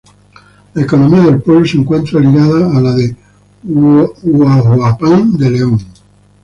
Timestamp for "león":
5.51-5.79